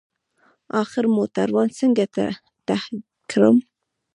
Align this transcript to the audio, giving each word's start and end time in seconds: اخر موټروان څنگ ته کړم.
اخر 0.81 1.03
موټروان 1.15 1.67
څنگ 1.77 1.97
ته 2.15 2.75
کړم. 3.31 3.57